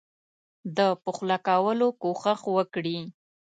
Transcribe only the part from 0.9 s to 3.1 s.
پخلا کولو کوښښ وکړي.